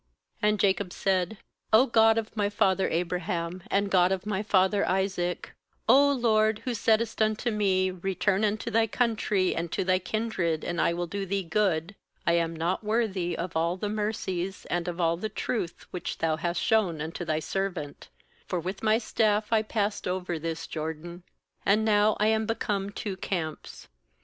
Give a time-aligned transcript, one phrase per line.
[0.41, 1.37] "And Jacob said:
[1.75, 5.53] {0 God of my father Abraham, and God of my father Isaac,
[5.87, 10.81] O LORD, who saidst unto me: Return unto thy country, and to thy kindred, and
[10.81, 11.93] I will do thee good;
[12.27, 16.37] UI am not worthy of all the mercies, and of all the truth, which Thou
[16.37, 18.09] hast shown unto Thy servant;
[18.47, 21.21] for with my staff I passed over this Jordan;
[21.63, 23.87] and now I am become two camps.